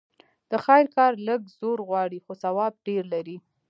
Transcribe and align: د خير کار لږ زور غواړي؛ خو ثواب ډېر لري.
د 0.49 0.51
خير 0.65 0.85
کار 0.95 1.11
لږ 1.27 1.41
زور 1.59 1.79
غواړي؛ 1.89 2.19
خو 2.25 2.31
ثواب 2.43 2.73
ډېر 2.87 3.03
لري. 3.13 3.37